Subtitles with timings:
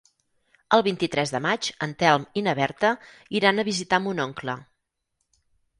[0.77, 2.93] El vint-i-tres de maig en Telm i na Berta
[3.43, 4.59] iran a visitar mon oncle.